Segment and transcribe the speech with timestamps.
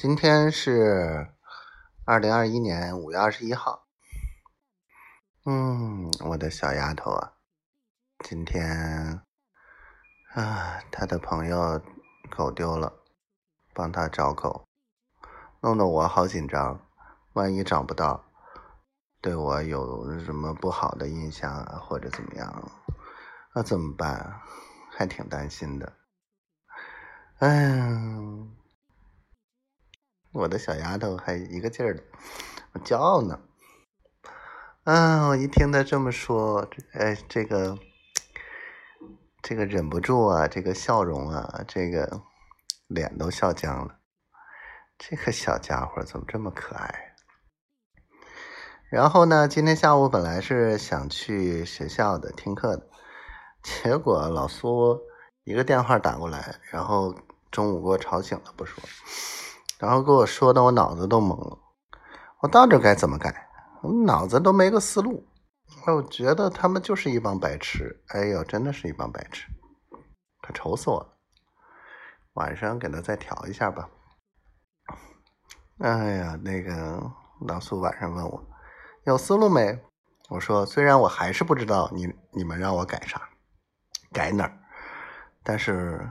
[0.00, 1.26] 今天是
[2.04, 3.88] 二零二一年五月二十一号。
[5.44, 7.32] 嗯，我的小丫头啊，
[8.20, 9.20] 今天
[10.34, 11.82] 啊，她的朋友
[12.30, 12.92] 狗丢了，
[13.74, 14.68] 帮她找狗，
[15.62, 16.80] 弄得我好紧张，
[17.32, 18.24] 万一找不到，
[19.20, 22.70] 对我有什么不好的印象啊，或者怎么样，
[23.52, 24.40] 那怎么办？
[24.96, 25.92] 还挺担心的。
[27.40, 28.07] 嗯，
[30.38, 32.02] 我的小丫头还一个劲儿的，
[32.72, 33.40] 我骄傲呢。
[34.84, 37.76] 啊，我一听她这么说，哎，这个，
[39.42, 42.22] 这个忍不住啊，这个笑容啊，这个
[42.86, 43.98] 脸都笑僵了。
[44.96, 47.16] 这个小家伙怎么这么可爱？
[48.90, 52.86] 然后呢，今天下午本来是想去学校的听课的，
[53.62, 55.00] 结果老苏
[55.42, 57.14] 一个电话打过来，然后。
[57.50, 58.84] 中午给我吵醒了不说，
[59.78, 61.56] 然后给我说的我脑子都懵了，
[62.40, 63.48] 我到底该怎么改？
[63.80, 65.24] 我脑子都没个思路。
[65.86, 69.46] 我觉得他们就是一帮白痴，哎呦，真的是一帮白痴，
[70.42, 71.14] 可愁死我了。
[72.32, 73.88] 晚上给他再调一下吧。
[75.78, 77.00] 哎呀，那个
[77.46, 78.44] 老苏晚上问我
[79.04, 79.78] 有思路没？
[80.30, 83.28] 我说虽然我还是不知道你你们让我改啥，
[84.12, 84.58] 改哪儿，
[85.44, 86.10] 但是。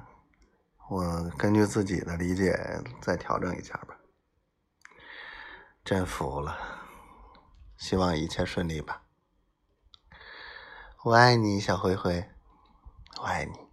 [0.89, 2.57] 我根据自己的理解
[3.01, 3.97] 再调整一下吧，
[5.83, 6.57] 真服了，
[7.75, 9.03] 希望一切顺利吧。
[11.03, 12.29] 我爱你，小灰灰，
[13.19, 13.66] 我爱你。